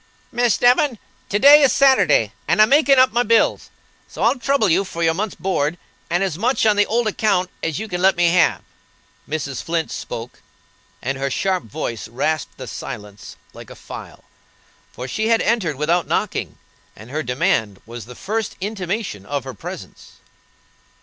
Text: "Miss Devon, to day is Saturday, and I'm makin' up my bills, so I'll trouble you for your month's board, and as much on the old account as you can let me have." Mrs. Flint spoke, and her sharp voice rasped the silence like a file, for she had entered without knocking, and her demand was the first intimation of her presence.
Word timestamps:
"Miss 0.31 0.57
Devon, 0.57 0.97
to 1.29 1.37
day 1.37 1.61
is 1.61 1.71
Saturday, 1.71 2.33
and 2.47 2.59
I'm 2.59 2.69
makin' 2.69 2.97
up 2.97 3.11
my 3.13 3.21
bills, 3.21 3.69
so 4.07 4.23
I'll 4.23 4.39
trouble 4.39 4.67
you 4.67 4.83
for 4.83 5.03
your 5.03 5.13
month's 5.13 5.35
board, 5.35 5.77
and 6.09 6.23
as 6.23 6.39
much 6.39 6.65
on 6.65 6.75
the 6.75 6.87
old 6.87 7.05
account 7.05 7.51
as 7.61 7.77
you 7.77 7.87
can 7.87 8.01
let 8.01 8.15
me 8.17 8.29
have." 8.29 8.63
Mrs. 9.29 9.61
Flint 9.61 9.91
spoke, 9.91 10.41
and 11.03 11.19
her 11.19 11.29
sharp 11.29 11.65
voice 11.65 12.07
rasped 12.07 12.57
the 12.57 12.65
silence 12.65 13.35
like 13.53 13.69
a 13.69 13.75
file, 13.75 14.23
for 14.91 15.07
she 15.07 15.27
had 15.27 15.39
entered 15.43 15.75
without 15.75 16.07
knocking, 16.07 16.57
and 16.95 17.11
her 17.11 17.21
demand 17.21 17.79
was 17.85 18.05
the 18.07 18.15
first 18.15 18.55
intimation 18.59 19.23
of 19.27 19.43
her 19.43 19.53
presence. 19.53 20.13